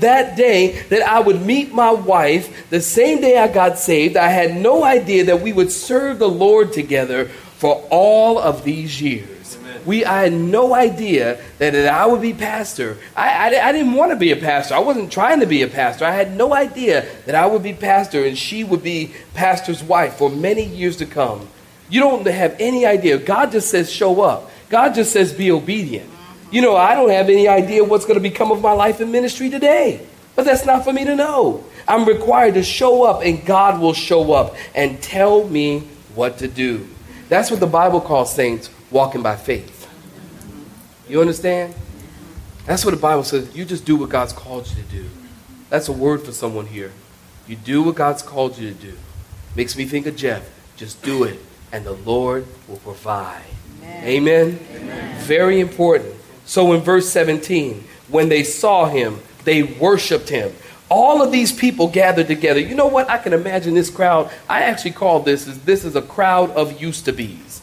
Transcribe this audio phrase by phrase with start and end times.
[0.00, 4.28] that day that I would meet my wife, the same day I got saved, I
[4.28, 7.26] had no idea that we would serve the Lord together
[7.58, 9.58] for all of these years.
[9.84, 12.98] We, I had no idea that, that I would be pastor.
[13.16, 14.74] I, I, I didn't want to be a pastor.
[14.74, 16.04] I wasn't trying to be a pastor.
[16.04, 20.14] I had no idea that I would be pastor and she would be pastor's wife
[20.14, 21.48] for many years to come.
[21.88, 23.16] You don't have any idea.
[23.16, 24.50] God just says, show up.
[24.68, 26.10] God just says, be obedient.
[26.50, 29.12] You know, I don't have any idea what's going to become of my life in
[29.12, 30.06] ministry today.
[30.34, 31.64] But that's not for me to know.
[31.86, 35.80] I'm required to show up, and God will show up and tell me
[36.14, 36.86] what to do.
[37.28, 39.88] That's what the Bible calls saints walking by faith.
[41.08, 41.74] You understand?
[42.66, 43.54] That's what the Bible says.
[43.56, 45.06] You just do what God's called you to do.
[45.70, 46.92] That's a word for someone here.
[47.46, 48.92] You do what God's called you to do.
[49.56, 50.48] Makes me think of Jeff.
[50.76, 51.38] Just do it,
[51.72, 53.42] and the Lord will provide.
[53.82, 54.04] Amen.
[54.04, 54.58] Amen.
[54.72, 55.20] Amen.
[55.20, 56.14] Very important.
[56.48, 60.50] So in verse 17, when they saw him, they worshiped him.
[60.88, 62.58] All of these people gathered together.
[62.58, 63.10] You know what?
[63.10, 64.30] I can imagine this crowd.
[64.48, 67.60] I actually call this is this is a crowd of used to be's.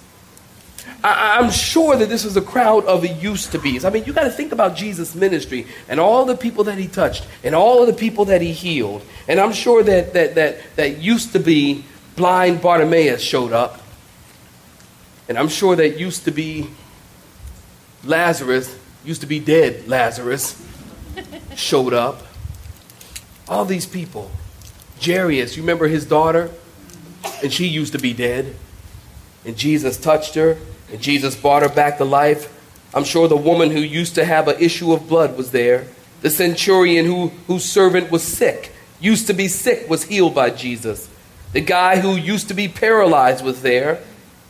[1.03, 3.85] I, am sure that this was a crowd of used to be's.
[3.85, 6.87] I mean, you got to think about Jesus' ministry and all the people that he
[6.87, 9.01] touched and all of the people that he healed.
[9.27, 11.85] And I'm sure that that that that used to be
[12.15, 13.81] blind Bartimaeus showed up.
[15.27, 16.69] And I'm sure that used to be
[18.05, 20.61] Lazarus, used to be dead Lazarus,
[21.55, 22.23] showed up.
[23.47, 24.31] All these people.
[25.03, 26.51] Jairus, you remember his daughter?
[27.43, 28.55] And she used to be dead.
[29.45, 30.57] And Jesus touched her,
[30.91, 32.51] and Jesus brought her back to life.
[32.93, 35.87] I'm sure the woman who used to have an issue of blood was there.
[36.21, 41.09] The centurion who, whose servant was sick, used to be sick, was healed by Jesus.
[41.53, 44.01] The guy who used to be paralyzed was there.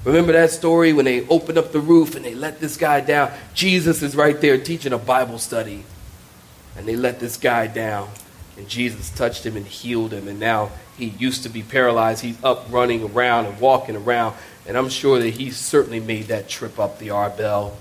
[0.06, 3.32] Remember that story when they opened up the roof and they let this guy down?
[3.56, 5.84] Jesus is right there teaching a Bible study.
[6.78, 8.10] And they let this guy down.
[8.56, 10.28] And Jesus touched him and healed him.
[10.28, 12.22] And now he used to be paralyzed.
[12.22, 14.36] He's up running around and walking around.
[14.68, 17.74] And I'm sure that he certainly made that trip up the Arbel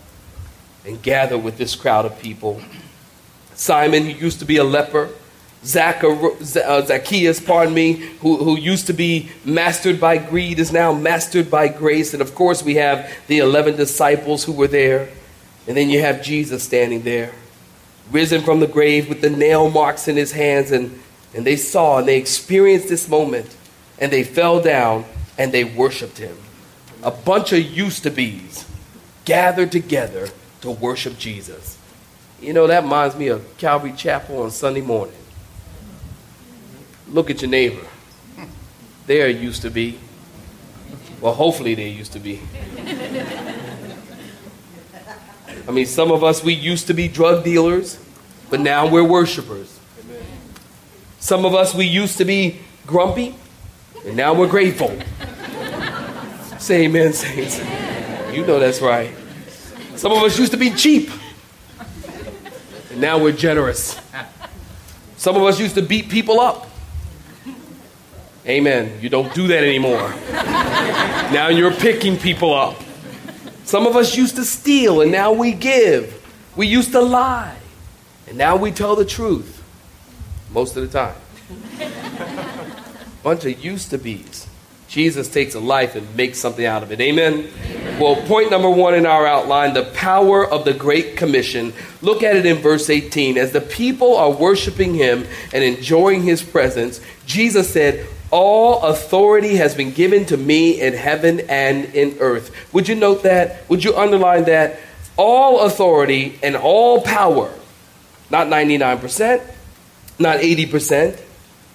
[0.87, 2.61] and gathered with this crowd of people.
[3.55, 5.11] Simon, who used to be a leper,
[5.65, 11.51] Uh, Zacchaeus, pardon me, who, who used to be mastered by greed, is now mastered
[11.51, 12.13] by grace.
[12.13, 15.09] And of course, we have the 11 disciples who were there.
[15.67, 17.33] And then you have Jesus standing there,
[18.11, 20.71] risen from the grave with the nail marks in his hands.
[20.71, 21.01] And,
[21.35, 23.57] and they saw and they experienced this moment.
[23.99, 25.07] And they fell down
[25.39, 26.37] and they worshiped him.
[27.03, 28.67] A bunch of used to be's
[29.25, 30.29] gathered together
[30.61, 31.79] to worship Jesus.
[32.41, 35.15] You know, that reminds me of Calvary Chapel on Sunday morning.
[37.09, 37.87] Look at your neighbor.
[39.07, 39.99] There used to be.
[41.21, 42.41] Well, hopefully they used to be.
[45.67, 47.99] I mean, some of us, we used to be drug dealers,
[48.51, 49.79] but now we're worshipers.
[51.21, 53.35] Some of us, we used to be grumpy,
[54.05, 54.95] and now we're grateful.
[56.59, 57.59] Say amen, saints.
[58.33, 59.15] You know that's right.
[59.97, 61.11] Some of us used to be cheap,
[62.91, 63.99] and now we're generous.
[65.17, 66.69] Some of us used to beat people up,
[68.47, 68.99] Amen.
[69.01, 70.11] You don't do that anymore.
[71.33, 72.77] now you're picking people up.
[73.65, 76.21] Some of us used to steal and now we give.
[76.55, 77.57] We used to lie
[78.29, 79.63] and now we tell the truth
[80.53, 81.17] most of the time.
[83.23, 84.47] Bunch of used to be's.
[84.87, 87.01] Jesus takes a life and makes something out of it.
[87.01, 87.51] Amen?
[87.51, 87.99] Amen?
[87.99, 91.73] Well, point number one in our outline the power of the Great Commission.
[92.03, 93.39] Look at it in verse 18.
[93.39, 99.75] As the people are worshiping him and enjoying his presence, Jesus said, all authority has
[99.75, 102.51] been given to me in heaven and in earth.
[102.73, 103.69] Would you note that?
[103.69, 104.81] Would you underline that?
[105.17, 107.53] All authority and all power.
[108.31, 109.43] Not 99%,
[110.19, 111.21] not 80%.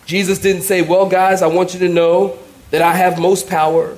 [0.06, 2.40] Jesus didn't say, Well, guys, I want you to know
[2.72, 3.98] that I have most power.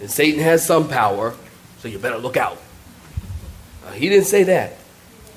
[0.00, 1.34] And Satan has some power,
[1.78, 2.58] so you better look out.
[3.84, 4.76] Uh, he didn't say that.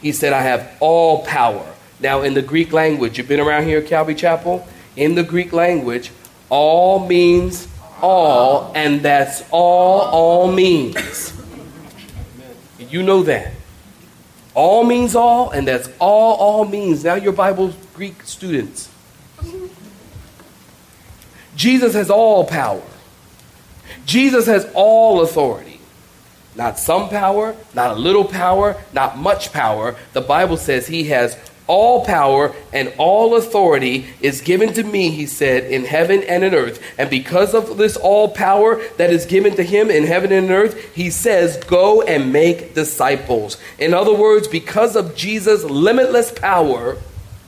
[0.01, 1.65] He said, I have all power.
[1.99, 4.67] Now, in the Greek language, you've been around here at Calvary Chapel?
[4.95, 6.11] In the Greek language,
[6.51, 7.67] all means
[8.01, 11.33] all, and that's all all means.
[12.77, 13.53] You know that.
[14.53, 17.05] All means all, and that's all all means.
[17.05, 18.89] Now, your Bible Greek students.
[21.55, 22.83] Jesus has all power.
[24.05, 25.79] Jesus has all authority.
[26.55, 29.95] Not some power, not a little power, not much power.
[30.11, 31.37] The Bible says he has
[31.71, 36.53] all power and all authority is given to me, he said, in heaven and in
[36.53, 36.83] earth.
[36.97, 40.51] And because of this all power that is given to him in heaven and in
[40.51, 43.55] earth, he says, Go and make disciples.
[43.79, 46.97] In other words, because of Jesus' limitless power,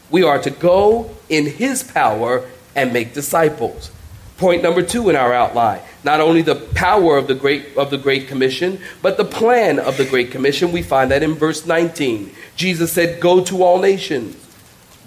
[0.09, 3.91] we are to go in his power and make disciples.
[4.37, 7.97] Point number two in our outline not only the power of the great of the
[7.97, 10.71] great commission but the plan of the great commission.
[10.71, 14.37] We find that in verse 19 jesus said go to all nations.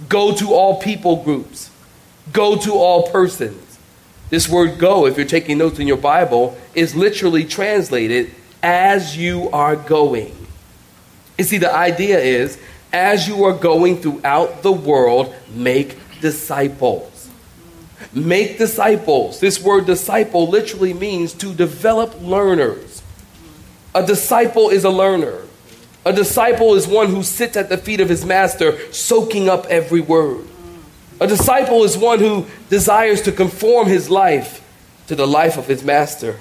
[0.08, 1.70] Go to all people groups.
[2.32, 3.78] Go to all persons.
[4.28, 8.32] This word go if you're taking notes in your bible is literally translated
[8.62, 10.34] as you are going.
[11.38, 12.58] You see the idea is
[12.92, 17.15] as you are going throughout the world make disciples
[18.16, 19.40] Make disciples.
[19.40, 23.02] This word disciple literally means to develop learners.
[23.94, 25.42] A disciple is a learner.
[26.06, 30.00] A disciple is one who sits at the feet of his master, soaking up every
[30.00, 30.46] word.
[31.20, 34.62] A disciple is one who desires to conform his life
[35.08, 36.40] to the life of his master.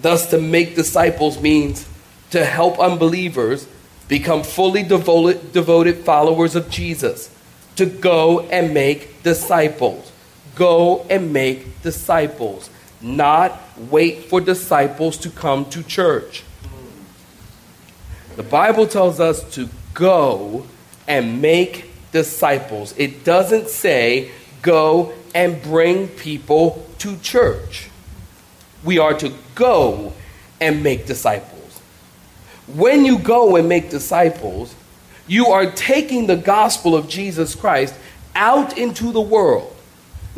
[0.00, 1.86] Thus, to make disciples means
[2.30, 3.68] to help unbelievers
[4.08, 7.30] become fully devoted, devoted followers of Jesus,
[7.76, 10.12] to go and make disciples.
[10.58, 12.68] Go and make disciples,
[13.00, 16.42] not wait for disciples to come to church.
[18.34, 20.66] The Bible tells us to go
[21.06, 22.92] and make disciples.
[22.96, 27.88] It doesn't say go and bring people to church.
[28.82, 30.12] We are to go
[30.60, 31.78] and make disciples.
[32.66, 34.74] When you go and make disciples,
[35.28, 37.94] you are taking the gospel of Jesus Christ
[38.34, 39.76] out into the world.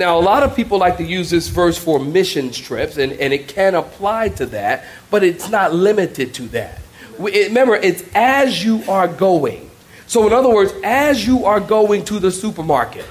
[0.01, 3.35] Now, a lot of people like to use this verse for missions trips, and, and
[3.35, 6.81] it can apply to that, but it's not limited to that.
[7.19, 9.71] Remember, it's as you are going.
[10.07, 13.05] So, in other words, as you are going to the supermarket,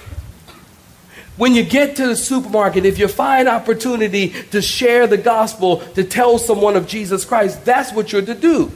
[1.37, 6.03] when you get to the supermarket, if you find opportunity to share the gospel, to
[6.03, 8.71] tell someone of Jesus Christ, that's what you're to do.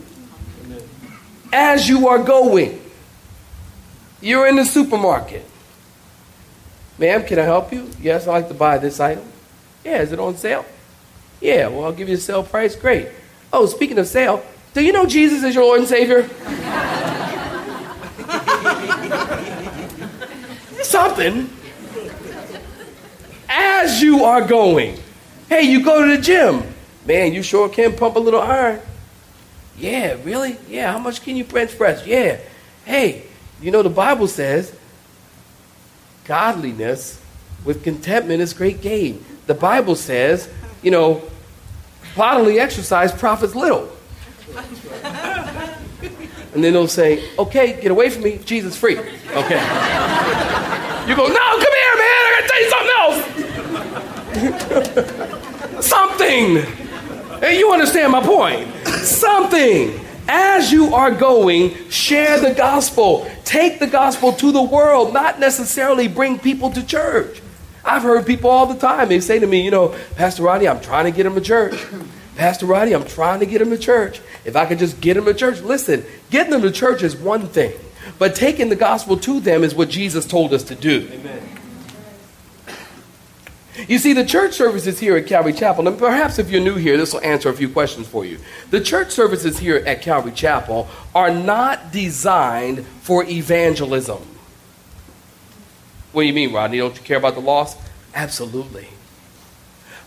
[1.52, 2.80] As you are going,
[4.22, 5.48] you're in the supermarket.
[6.98, 7.90] Ma'am, can I help you?
[8.00, 9.26] Yes, I'd like to buy this item.
[9.84, 10.66] Yeah, is it on sale?
[11.42, 12.76] Yeah, well, I'll give you a sale price.
[12.76, 13.10] Great.
[13.52, 14.44] Oh, speaking of sale,
[14.74, 16.24] do you know Jesus is your Lord and Savior?
[20.84, 21.50] Something.
[23.50, 24.98] As you are going,
[25.50, 26.64] hey, you go to the gym.
[27.06, 28.80] Man, you sure can pump a little iron.
[29.78, 30.58] Yeah, really?
[30.70, 32.06] Yeah, how much can you bench press?
[32.06, 32.40] Yeah.
[32.86, 33.24] Hey,
[33.62, 34.76] you know the Bible says
[36.26, 37.22] godliness
[37.66, 39.24] with contentment is great gain.
[39.48, 40.50] The Bible says,
[40.82, 41.22] you know,
[42.16, 43.90] bodily exercise profits little.
[46.54, 48.98] And then they'll say, okay, get away from me, Jesus free.
[48.98, 49.60] Okay.
[51.08, 53.18] You go, no, come here, man, I gotta tell you something else.
[55.86, 56.58] something.
[57.40, 58.68] Hey, you understand my point.
[58.88, 60.03] Something.
[60.28, 63.30] As you are going, share the gospel.
[63.44, 67.42] Take the gospel to the world, not necessarily bring people to church.
[67.86, 69.10] I've heard people all the time.
[69.10, 71.86] They say to me, you know, Pastor Rodney, I'm trying to get them to church.
[72.36, 74.22] Pastor Rodney, I'm trying to get them to church.
[74.46, 77.48] If I could just get them to church, listen, getting them to church is one
[77.48, 77.74] thing,
[78.18, 81.08] but taking the gospel to them is what Jesus told us to do.
[81.12, 81.53] Amen.
[83.88, 86.96] You see, the church services here at Calvary Chapel, and perhaps if you're new here,
[86.96, 88.38] this will answer a few questions for you.
[88.70, 94.22] The church services here at Calvary Chapel are not designed for evangelism.
[96.12, 96.78] What do you mean, Rodney?
[96.78, 97.80] Don't you care about the lost?
[98.14, 98.90] Absolutely.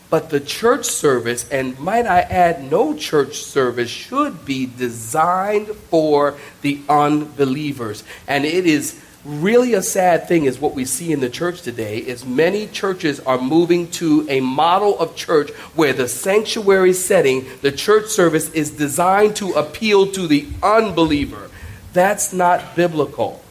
[0.09, 6.39] But the church service, and might I add, no church service should be designed for
[6.63, 8.05] the unbelievers.
[8.29, 11.99] And it is really a sad thing is what we see in the church today
[11.99, 17.73] is many churches are moving to a model of church where the sanctuary setting the
[17.73, 21.51] church service is designed to appeal to the unbeliever
[21.93, 23.43] that's not biblical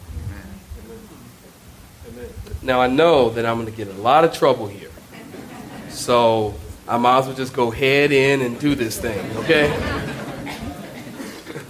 [2.62, 4.92] now i know that i'm going to get a lot of trouble here
[5.90, 6.54] so
[6.88, 9.74] I might as well just go head in and do this thing, okay?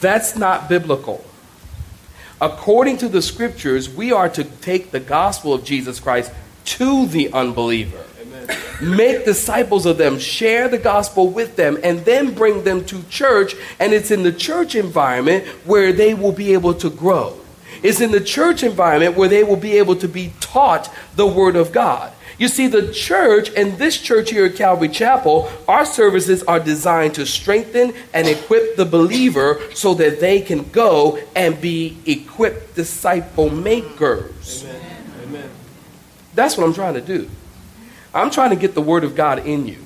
[0.00, 1.24] That's not biblical.
[2.42, 6.32] According to the scriptures, we are to take the gospel of Jesus Christ
[6.64, 8.04] to the unbeliever.
[8.20, 8.96] Amen.
[8.96, 13.54] Make disciples of them, share the gospel with them, and then bring them to church.
[13.78, 17.38] And it's in the church environment where they will be able to grow.
[17.80, 21.54] It's in the church environment where they will be able to be taught the Word
[21.54, 22.12] of God.
[22.42, 27.14] You see, the church and this church here at Calvary Chapel, our services are designed
[27.14, 33.48] to strengthen and equip the believer so that they can go and be equipped disciple
[33.48, 34.64] makers.
[34.64, 35.04] Amen.
[35.22, 35.50] Amen.
[36.34, 37.30] That's what I'm trying to do.
[38.12, 39.78] I'm trying to get the Word of God in you.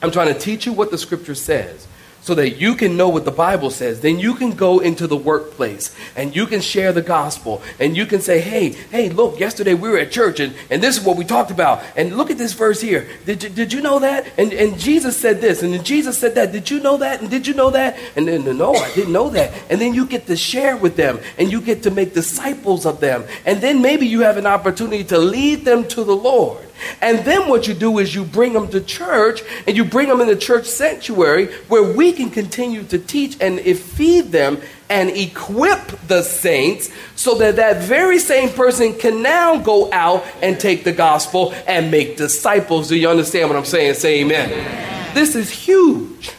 [0.00, 1.88] I'm trying to teach you what the Scripture says
[2.24, 4.00] so that you can know what the Bible says.
[4.00, 8.06] Then you can go into the workplace and you can share the gospel and you
[8.06, 11.18] can say, hey, hey, look, yesterday we were at church and, and this is what
[11.18, 11.82] we talked about.
[11.96, 13.06] And look at this verse here.
[13.26, 14.26] Did you, did you know that?
[14.38, 16.50] And, and Jesus said this and Jesus said that.
[16.50, 17.20] Did you know that?
[17.20, 17.98] And did you know that?
[18.16, 19.52] And then, no, I didn't know that.
[19.68, 23.00] And then you get to share with them and you get to make disciples of
[23.00, 23.24] them.
[23.44, 26.64] And then maybe you have an opportunity to lead them to the Lord.
[27.00, 30.20] And then what you do is you bring them to church and you bring them
[30.20, 35.86] in the church sanctuary where we can continue to teach and feed them and equip
[36.08, 40.92] the saints so that that very same person can now go out and take the
[40.92, 42.88] gospel and make disciples.
[42.88, 43.94] Do you understand what I'm saying?
[43.94, 44.50] Say amen.
[44.50, 45.14] amen.
[45.14, 46.32] This is huge.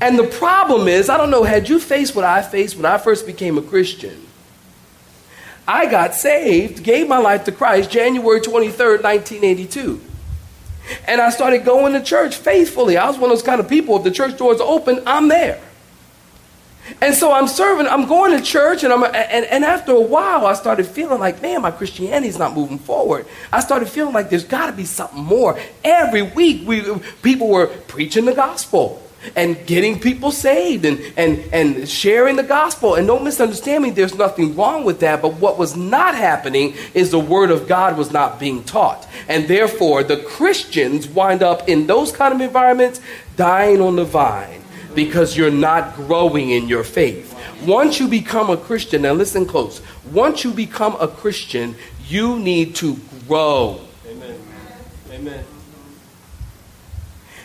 [0.00, 2.98] And the problem is, I don't know, had you faced what I faced when I
[2.98, 4.27] first became a Christian?
[5.68, 10.00] I got saved, gave my life to Christ January 23rd, 1982.
[11.06, 12.96] And I started going to church faithfully.
[12.96, 15.60] I was one of those kind of people, if the church doors open, I'm there.
[17.02, 20.46] And so I'm serving, I'm going to church, and, I'm, and, and after a while,
[20.46, 23.26] I started feeling like, man, my Christianity's not moving forward.
[23.52, 25.60] I started feeling like there's got to be something more.
[25.84, 29.02] Every week, we, people were preaching the gospel
[29.36, 32.94] and getting people saved and, and, and sharing the gospel.
[32.94, 35.22] And don't misunderstand me, there's nothing wrong with that.
[35.22, 39.06] But what was not happening is the word of God was not being taught.
[39.28, 43.00] And therefore, the Christians wind up in those kind of environments
[43.36, 44.62] dying on the vine
[44.94, 47.34] because you're not growing in your faith.
[47.66, 49.80] Once you become a Christian, now listen close.
[50.12, 51.74] Once you become a Christian,
[52.06, 53.80] you need to grow.
[54.06, 54.40] Amen.
[55.12, 55.44] Amen.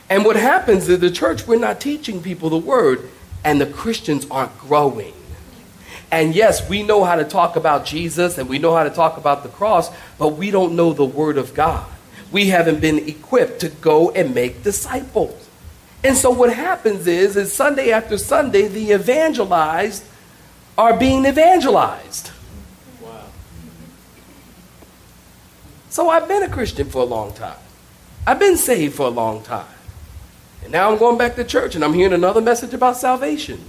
[0.10, 3.10] And what happens is the church, we're not teaching people the word,
[3.44, 5.14] and the Christians aren't growing.
[6.12, 9.18] And yes, we know how to talk about Jesus and we know how to talk
[9.18, 11.90] about the cross, but we don't know the word of God.
[12.32, 15.50] We haven't been equipped to go and make disciples.
[16.04, 20.04] And so what happens is, is Sunday after Sunday, the evangelized
[20.78, 22.30] are being evangelized.
[23.02, 23.26] Wow.
[25.90, 27.58] So I've been a Christian for a long time.
[28.28, 29.66] I've been saved for a long time.
[30.64, 33.62] And now I'm going back to church and I'm hearing another message about salvation.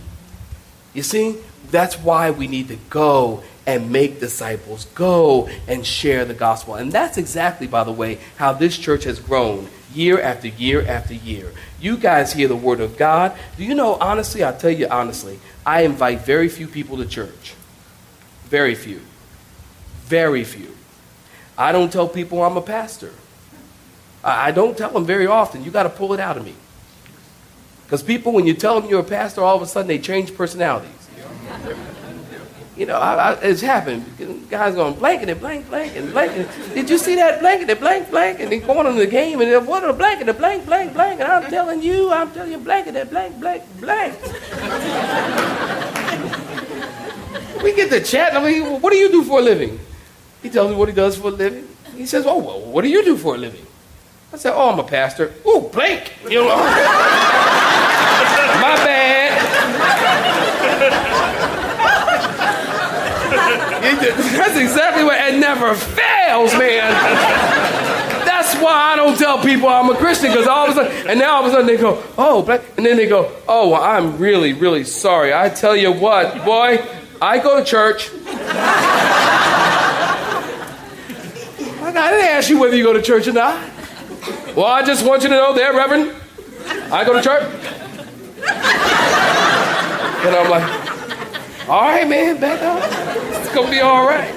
[0.92, 1.36] You see,
[1.70, 6.74] that's why we need to go and make disciples, go and share the gospel.
[6.74, 11.14] And that's exactly, by the way, how this church has grown year after year after
[11.14, 11.52] year.
[11.80, 13.36] You guys hear the word of God.
[13.56, 17.54] Do you know, honestly, I'll tell you honestly, I invite very few people to church.
[18.44, 19.00] Very few.
[20.02, 20.76] Very few.
[21.56, 23.12] I don't tell people I'm a pastor.
[24.22, 25.64] I don't tell them very often.
[25.64, 26.54] You got to pull it out of me.
[27.84, 30.34] Because people, when you tell them you're a pastor, all of a sudden they change
[30.34, 30.90] personalities.
[32.76, 34.04] You know, I, I, it's happened.
[34.50, 36.48] Guys going blanket and blank, blank and blank.
[36.74, 38.40] Did you see that blanket and blank, blank?
[38.40, 41.20] And they going on the game and what a blanket and blank, blank, blank.
[41.20, 44.20] And I'm telling you, I'm telling you, blanket and blank, blank, blank.
[47.62, 48.34] we get to chat.
[48.34, 49.78] I mean, what do you do for a living?
[50.42, 51.68] He tells me what he does for a living.
[51.94, 53.64] He says, Oh, well, what do you do for a living?
[54.32, 55.32] I said, Oh, I'm a pastor.
[55.44, 56.12] Oh, blank.
[56.28, 57.20] You know.
[58.60, 59.30] My bad.
[64.36, 66.92] That's exactly what it never fails, man.
[68.24, 71.18] That's why I don't tell people I'm a Christian because all of a sudden, and
[71.18, 72.44] now all of a sudden they go, oh,
[72.76, 75.32] and then they go, oh, well, I'm really, really sorry.
[75.32, 76.84] I tell you what, boy,
[77.20, 78.10] I go to church.
[81.86, 83.56] I didn't ask you whether you go to church or not.
[84.56, 86.14] Well, I just want you to know there, Reverend,
[86.92, 87.44] I go to church.
[90.24, 92.82] And I'm like, all right, man, back up.
[93.40, 94.32] It's gonna be all right.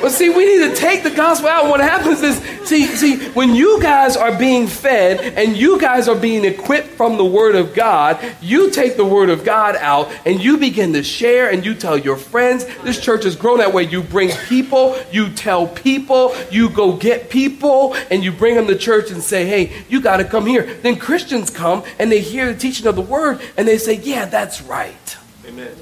[0.00, 1.68] But see, we need to take the gospel out.
[1.68, 6.14] What happens is See, see, when you guys are being fed and you guys are
[6.14, 10.40] being equipped from the Word of God, you take the Word of God out and
[10.40, 12.64] you begin to share and you tell your friends.
[12.84, 13.82] This church has grown that way.
[13.82, 18.78] You bring people, you tell people, you go get people, and you bring them to
[18.78, 20.62] church and say, hey, you got to come here.
[20.62, 24.26] Then Christians come and they hear the teaching of the Word and they say, yeah,
[24.26, 25.16] that's right.
[25.44, 25.76] Amen.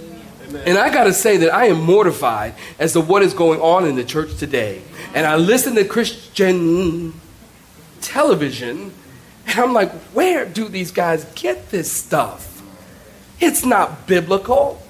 [0.65, 3.85] And I got to say that I am mortified as to what is going on
[3.85, 4.81] in the church today.
[5.15, 7.19] And I listen to Christian
[8.01, 8.93] television,
[9.47, 12.63] and I'm like, where do these guys get this stuff?
[13.41, 14.83] It's not biblical.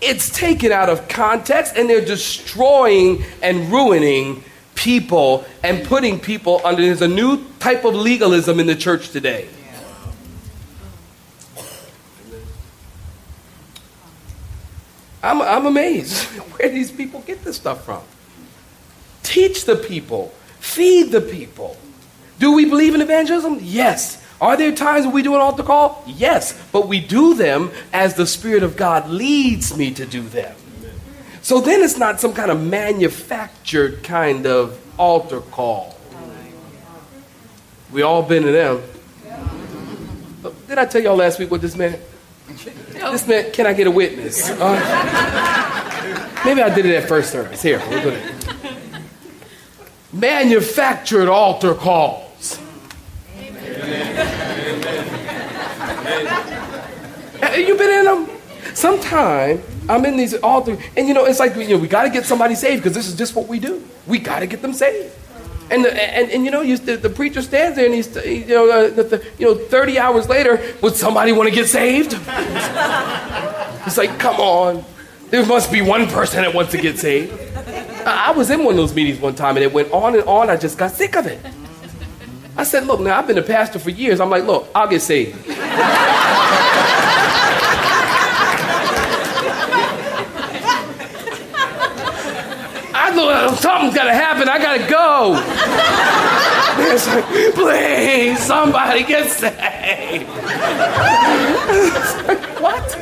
[0.00, 4.44] It's taken out of context, and they're destroying and ruining
[4.74, 6.82] people and putting people under.
[6.82, 9.48] There's a new type of legalism in the church today.
[15.22, 16.24] I'm, I'm amazed
[16.56, 18.02] where these people get this stuff from.
[19.26, 21.76] Teach the people, feed the people.
[22.38, 23.58] Do we believe in evangelism?
[23.60, 24.22] Yes.
[24.40, 26.04] Are there times when we do an altar call?
[26.06, 26.56] Yes.
[26.70, 30.54] But we do them as the Spirit of God leads me to do them.
[31.42, 35.98] So then it's not some kind of manufactured kind of altar call.
[37.90, 38.80] We all been to them.
[40.68, 42.00] Did I tell y'all last week what this meant?
[42.46, 44.50] This meant, can I get a witness?
[44.50, 47.60] Uh, maybe I did it at first service.
[47.60, 48.35] Here, we're going
[50.16, 52.58] Manufactured altar calls.
[53.38, 54.86] Amen.
[57.66, 58.28] You been in them?
[58.74, 62.10] Sometime I'm in these altar, and you know, it's like you know, we got to
[62.10, 63.86] get somebody saved because this is just what we do.
[64.06, 65.14] We got to get them saved.
[65.70, 68.46] And, the, and, and you know, you, the, the, preacher stands there and he's, you
[68.46, 72.12] know, uh, the, the, you know, 30 hours later, would somebody want to get saved?
[73.84, 74.84] it's like, come on.
[75.30, 77.45] There must be one person that wants to get saved.
[78.06, 80.48] I, was in one of those meetings one time and it went on and on.
[80.48, 81.40] I just got sick of it.
[82.56, 84.20] I said, look, now I've been a pastor for years.
[84.20, 85.36] I'm like, look, I'll get saved.
[92.98, 94.48] I know something's got to happen.
[94.48, 95.34] I got to go.
[96.78, 100.28] it's like, please, somebody get saved.
[102.26, 102.98] like, what?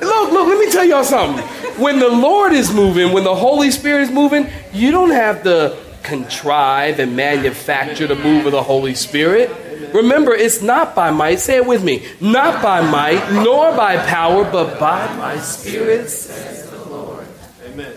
[0.00, 1.44] Look, look, let me tell y'all something.
[1.80, 5.76] When the Lord is moving, when the Holy Spirit is moving, you don't have to
[6.02, 9.50] contrive and manufacture the move of the Holy Spirit.
[9.94, 14.44] Remember, it's not by might, say it with me, not by might, nor by power,
[14.44, 17.26] but by my spirit, says the Lord.
[17.66, 17.92] Amen.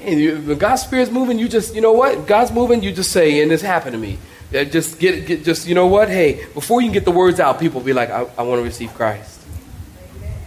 [0.00, 2.26] And you, when God's Spirit's moving, you just, you know what?
[2.26, 4.18] God's moving, you just say, and this happened to me.
[4.52, 6.08] Uh, just get, get, just, you know what?
[6.08, 8.64] Hey, before you can get the words out, people be like, I, I want to
[8.64, 9.41] receive Christ.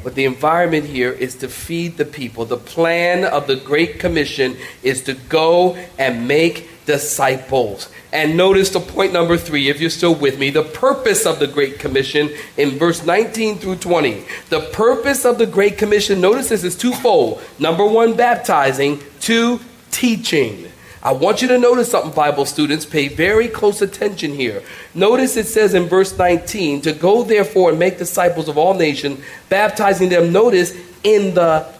[0.05, 2.45] But the environment here is to feed the people.
[2.45, 7.89] The plan of the Great Commission is to go and make disciples.
[8.13, 11.47] And notice the point number three, if you're still with me, the purpose of the
[11.47, 14.23] Great Commission in verse 19 through 20.
[14.49, 17.41] The purpose of the Great Commission, notice this is twofold.
[17.57, 18.99] Number one, baptizing.
[19.19, 20.71] Two, teaching.
[21.05, 22.85] I want you to notice something, Bible students.
[22.85, 24.61] Pay very close attention here.
[24.93, 29.23] Notice it says in verse 19 to go therefore and make disciples of all nations,
[29.47, 31.71] baptizing them, notice, in the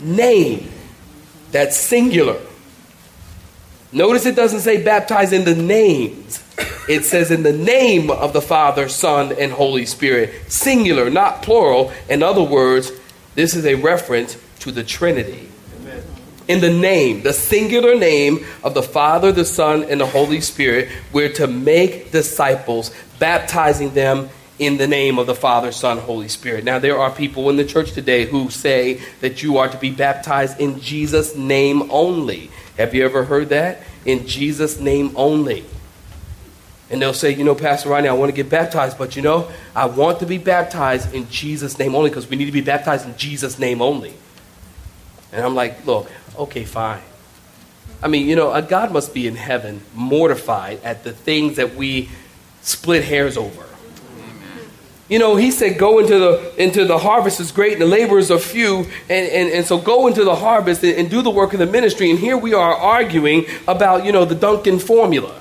[0.00, 0.70] name.
[1.52, 2.40] That's singular
[3.92, 6.42] Notice it doesn't say baptize in the names.
[6.88, 10.50] It says in the name of the Father, Son, and Holy Spirit.
[10.50, 11.92] Singular, not plural.
[12.08, 12.90] In other words,
[13.34, 15.51] this is a reference to the Trinity.
[16.48, 20.88] In the name, the singular name of the Father, the Son, and the Holy Spirit,
[21.12, 24.28] we're to make disciples, baptizing them
[24.58, 26.64] in the name of the Father, Son, Holy Spirit.
[26.64, 29.90] Now, there are people in the church today who say that you are to be
[29.90, 32.50] baptized in Jesus' name only.
[32.76, 33.82] Have you ever heard that?
[34.04, 35.64] In Jesus' name only.
[36.90, 39.48] And they'll say, you know, Pastor Rodney, I want to get baptized, but you know,
[39.74, 43.06] I want to be baptized in Jesus' name only because we need to be baptized
[43.06, 44.12] in Jesus' name only.
[45.32, 47.02] And I'm like, look, okay, fine.
[48.02, 51.76] I mean, you know, a God must be in heaven mortified at the things that
[51.76, 52.10] we
[52.62, 53.66] split hairs over.
[55.08, 58.30] You know, he said, go into the, into the harvest is great and the laborers
[58.30, 58.86] are few.
[59.10, 61.66] And, and, and so go into the harvest and, and do the work of the
[61.66, 62.10] ministry.
[62.10, 65.38] And here we are arguing about, you know, the Duncan formula.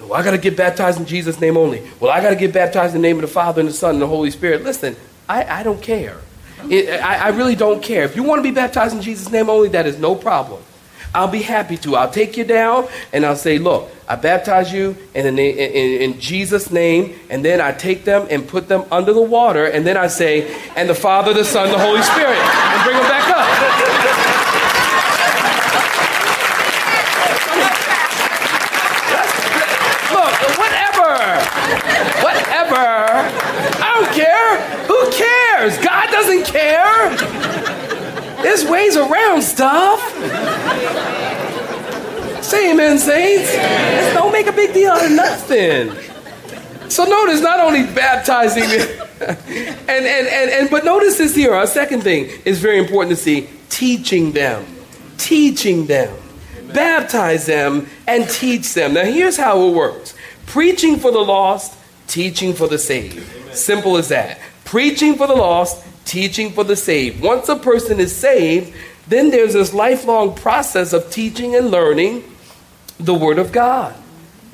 [0.00, 1.88] Well, I got to get baptized in Jesus' name only.
[2.00, 3.94] Well, I got to get baptized in the name of the Father and the Son
[3.94, 4.64] and the Holy Spirit.
[4.64, 4.96] Listen,
[5.28, 6.18] I, I don't care.
[6.70, 8.04] It, I, I really don't care.
[8.04, 10.62] If you want to be baptized in Jesus' name only, that is no problem.
[11.14, 11.94] I'll be happy to.
[11.94, 16.20] I'll take you down and I'll say, look, I baptize you in, in, in, in,
[16.20, 19.96] Jesus' name, and then I take them and put them under the water, and then
[19.96, 24.24] I say, and the Father, the Son, the Holy Spirit, and bring them back up.
[36.44, 37.16] don't care.
[38.42, 40.00] There's ways around stuff.
[42.42, 43.52] Say amen, saints.
[44.12, 45.92] Don't make a big deal out of nothing.
[46.90, 48.64] So notice not only baptizing,
[49.20, 51.54] and, and, and, and but notice this here.
[51.54, 54.66] Our second thing is very important to see: teaching them,
[55.16, 56.14] teaching them,
[56.72, 58.94] baptize them, and teach them.
[58.94, 60.14] Now here's how it works:
[60.46, 63.24] preaching for the lost, teaching for the saved.
[63.56, 64.40] Simple as that.
[64.64, 67.22] Preaching for the lost, teaching for the saved.
[67.22, 68.74] Once a person is saved,
[69.06, 72.24] then there's this lifelong process of teaching and learning
[72.98, 73.94] the Word of God.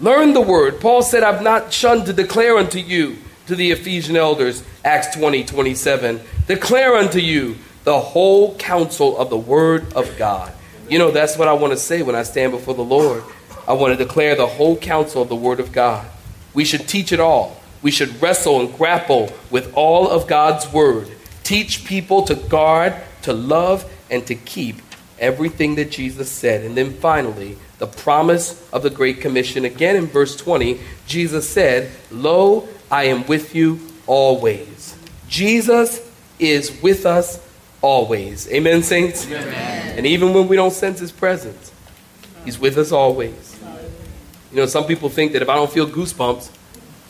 [0.01, 0.81] Learn the Word.
[0.81, 5.45] Paul said, I've not shunned to declare unto you, to the Ephesian elders, Acts 20,
[5.45, 10.53] 27, declare unto you the whole counsel of the Word of God.
[10.89, 13.23] You know, that's what I want to say when I stand before the Lord.
[13.69, 16.07] I want to declare the whole counsel of the Word of God.
[16.55, 17.57] We should teach it all.
[17.83, 21.09] We should wrestle and grapple with all of God's Word.
[21.45, 24.77] Teach people to guard, to love, and to keep
[25.19, 26.65] everything that Jesus said.
[26.65, 29.65] And then finally, the promise of the Great Commission.
[29.65, 34.97] Again in verse 20, Jesus said, Lo, I am with you always.
[35.29, 36.07] Jesus
[36.39, 37.47] is with us
[37.81, 38.51] always.
[38.51, 39.27] Amen, saints?
[39.27, 39.99] Amen.
[39.99, 41.73] And even when we don't sense his presence,
[42.45, 43.59] he's with us always.
[44.51, 46.51] You know, some people think that if I don't feel goosebumps,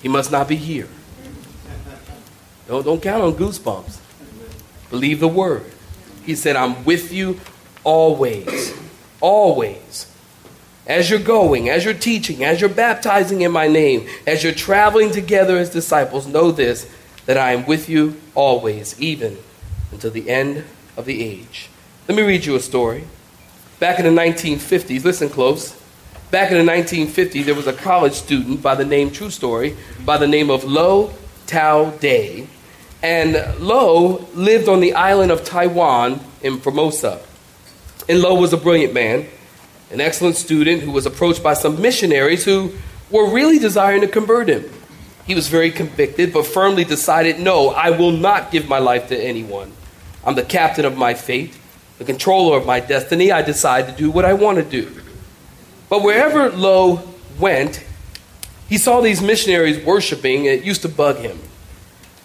[0.03, 0.89] he must not be here.
[2.69, 3.99] Don't, don't count on goosebumps.
[4.91, 5.65] Believe the word.
[6.25, 7.41] He said, I'm with you
[7.85, 8.75] always.
[9.21, 10.07] Always.
[10.87, 15.13] As you're going, as you're teaching, as you're baptizing in my name, as you're traveling
[15.13, 16.91] together as disciples, know this
[17.27, 19.39] that I am with you always, even
[19.93, 20.65] until the end
[20.97, 21.69] of the age.
[22.09, 23.05] Let me read you a story.
[23.79, 25.81] Back in the 1950s, listen close.
[26.31, 30.17] Back in the 1950s, there was a college student by the name, true story, by
[30.17, 31.13] the name of Lo
[31.47, 32.47] Tao Day.
[33.03, 37.21] And Lo lived on the island of Taiwan in Formosa.
[38.09, 39.27] And Lo was a brilliant man,
[39.91, 42.73] an excellent student who was approached by some missionaries who
[43.11, 44.71] were really desiring to convert him.
[45.27, 49.17] He was very convicted, but firmly decided no, I will not give my life to
[49.17, 49.73] anyone.
[50.25, 51.57] I'm the captain of my fate,
[51.99, 53.33] the controller of my destiny.
[53.33, 54.91] I decide to do what I want to do.
[55.89, 57.03] But wherever Lo
[57.39, 57.85] went,
[58.69, 61.39] he saw these missionaries worshiping, and it used to bug him.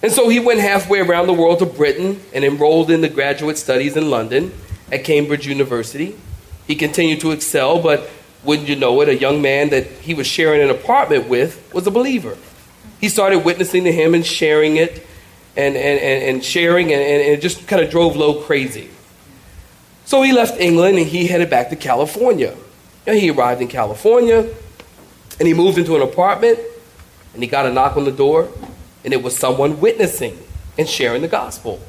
[0.06, 3.58] And so he went halfway around the world to Britain and enrolled in the graduate
[3.58, 4.54] studies in London
[4.92, 6.16] at Cambridge University.
[6.68, 8.08] He continued to excel, but
[8.44, 11.88] wouldn't you know it, a young man that he was sharing an apartment with was
[11.88, 12.38] a believer.
[13.02, 15.08] He started witnessing to him and sharing it
[15.58, 18.92] and, and, and, sharing, and, and it just kind of drove Lo crazy.
[20.06, 22.56] So he left England and he headed back to California.
[23.08, 24.48] And he arrived in California
[25.40, 26.60] and he moved into an apartment
[27.34, 28.52] and he got a knock on the door
[29.06, 30.38] and it was someone witnessing
[30.78, 31.80] and sharing the gospel.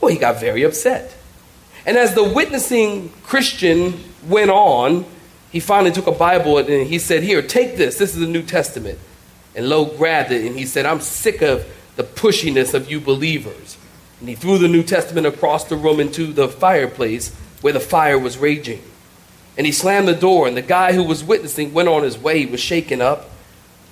[0.00, 1.14] Well, he got very upset.
[1.84, 5.04] And as the witnessing Christian went on,
[5.50, 7.98] he finally took a Bible and he said, Here, take this.
[7.98, 8.98] This is the New Testament.
[9.54, 13.76] And Lo grabbed it and he said, I'm sick of the pushiness of you believers.
[14.20, 18.18] And he threw the New Testament across the room into the fireplace where the fire
[18.18, 18.80] was raging.
[19.58, 22.38] And he slammed the door, and the guy who was witnessing went on his way.
[22.38, 23.28] He was shaken up.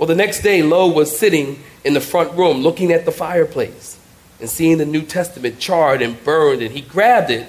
[0.00, 3.98] Well, the next day, Lo was sitting in the front room looking at the fireplace
[4.40, 6.62] and seeing the New Testament charred and burned.
[6.62, 7.46] And he grabbed it,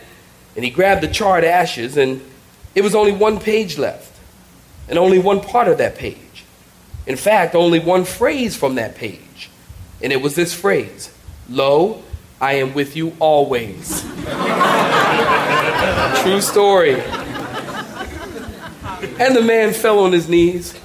[0.58, 2.20] and he grabbed the charred ashes, and
[2.76, 4.14] it was only one page left,
[4.90, 6.44] and only one part of that page.
[7.08, 9.50] In fact, only one phrase from that page.
[10.02, 11.10] And it was this phrase
[11.48, 12.04] Lo,
[12.42, 14.02] I am with you always.
[16.22, 17.00] True story.
[19.22, 20.78] And the man fell on his knees.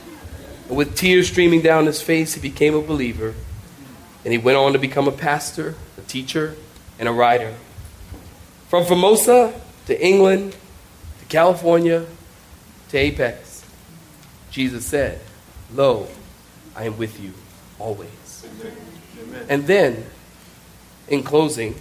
[0.68, 3.35] And with tears streaming down his face, he became a believer.
[4.24, 6.57] And he went on to become a pastor, a teacher,
[6.98, 7.55] and a writer.
[8.68, 10.57] From Formosa to England
[11.20, 12.07] to California
[12.88, 13.64] to Apex,
[14.50, 15.20] Jesus said,
[15.72, 16.09] Lo,
[16.74, 17.33] I am with you
[17.79, 18.46] always.
[19.22, 19.46] Amen.
[19.48, 20.05] And then,
[21.09, 21.74] in closing,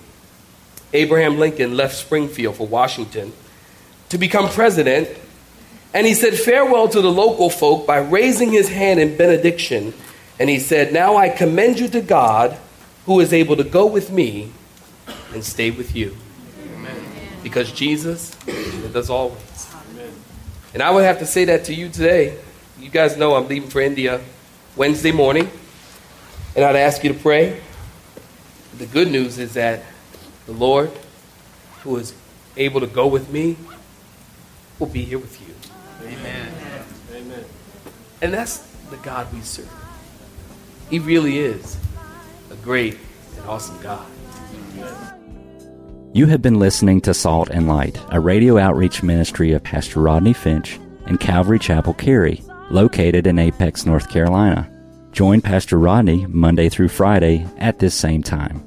[0.94, 3.34] Abraham Lincoln left Springfield for Washington
[4.10, 5.10] to become president
[5.96, 9.94] and he said farewell to the local folk by raising his hand in benediction.
[10.38, 12.60] And he said, Now I commend you to God,
[13.06, 14.52] who is able to go with me
[15.34, 16.18] and stay with you.
[16.76, 16.98] Amen.
[17.42, 19.74] Because Jesus is us always.
[19.92, 20.12] Amen.
[20.74, 22.38] And I would have to say that to you today.
[22.78, 24.20] You guys know I'm leaving for India
[24.76, 25.50] Wednesday morning.
[26.58, 27.62] And I'd ask you to pray.
[28.78, 29.84] The good news is that
[30.46, 30.92] the Lord,
[31.84, 32.14] who is
[32.58, 33.56] able to go with me,
[34.78, 35.56] will be here with you.
[36.06, 36.54] Amen.
[37.14, 37.46] Amen.
[38.22, 39.70] And that's the God we serve.
[40.90, 41.78] He really is
[42.52, 42.98] a great
[43.38, 44.06] and awesome God.
[46.14, 50.32] You have been listening to Salt and Light, a radio outreach ministry of Pastor Rodney
[50.32, 54.72] Finch and Calvary Chapel Cary, located in Apex, North Carolina.
[55.12, 58.66] Join Pastor Rodney Monday through Friday at this same time.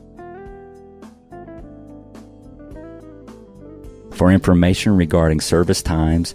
[4.13, 6.35] For information regarding service times,